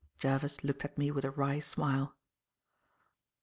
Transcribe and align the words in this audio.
Jervis 0.17 0.63
looked 0.63 0.83
at 0.83 0.97
me 0.97 1.11
with 1.11 1.23
a 1.25 1.29
wry 1.29 1.59
smile. 1.59 2.15